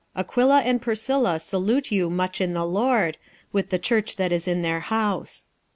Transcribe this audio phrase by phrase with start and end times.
[0.15, 3.19] Aquila and Priscilla salute you much in the Lord,
[3.53, 5.47] with the church that is in their house.